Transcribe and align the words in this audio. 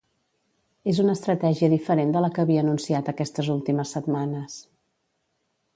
És 0.93 1.01
una 1.03 1.13
estratègia 1.17 1.69
diferent 1.75 2.15
de 2.15 2.23
la 2.25 2.31
que 2.37 2.41
havia 2.45 2.63
anunciat 2.65 3.13
aquestes 3.13 3.53
últimes 3.57 3.95
setmanes. 3.99 4.59